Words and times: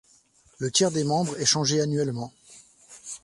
Le 0.57 0.71
tiers 0.71 0.89
des 0.89 1.03
membres 1.03 1.39
est 1.39 1.45
changé 1.45 1.79
annuellement. 1.79 2.33